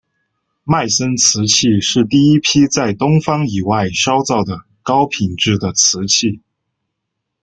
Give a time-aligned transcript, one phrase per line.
[0.63, 6.41] 迈森瓷器是第一批在东方以外烧造的高品质的瓷器。